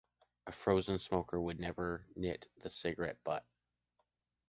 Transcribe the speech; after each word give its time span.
A 0.47 0.51
frozen 0.51 0.97
smoker 0.97 1.39
would 1.39 1.59
never 1.59 2.07
knit 2.15 2.47
the 2.63 2.71
cigarette 2.71 3.23
butt. 3.23 3.45